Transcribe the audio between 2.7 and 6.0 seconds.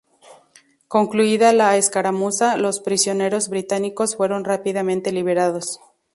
prisioneros británicos fueron rápidamente liberados.